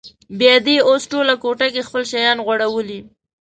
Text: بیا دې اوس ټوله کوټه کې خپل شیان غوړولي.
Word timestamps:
بیا 0.39 0.55
دې 0.65 0.77
اوس 0.87 1.03
ټوله 1.11 1.33
کوټه 1.43 1.67
کې 1.73 1.81
خپل 1.87 2.03
شیان 2.11 2.37
غوړولي. 2.45 2.99